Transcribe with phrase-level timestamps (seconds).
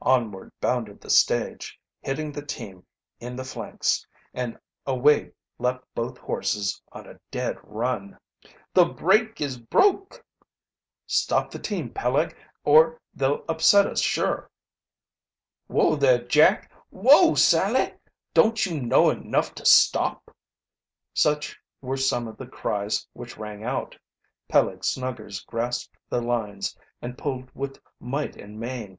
[0.00, 2.86] Onward bounded the stage, hitting the team
[3.20, 8.18] in the flanks, and away leaped both horses on a dead run!
[8.72, 10.24] "The brake is broke!"
[11.06, 12.34] "Stop the team, Peleg,
[12.64, 14.50] or they'll upset us sure!"
[15.66, 16.72] "Whoa, there, Jack!
[16.88, 17.92] Whoa, Sally!
[18.32, 20.34] Don't you know enough to stop?"
[21.12, 23.98] Such were some of the cries which rang out.
[24.48, 28.98] Peleg Snuggers grasped the lines and pulled with might and main.